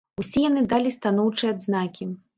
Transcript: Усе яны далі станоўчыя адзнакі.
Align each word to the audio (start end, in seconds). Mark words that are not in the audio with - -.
Усе 0.21 0.39
яны 0.49 0.63
далі 0.71 0.93
станоўчыя 0.97 1.53
адзнакі. 1.57 2.13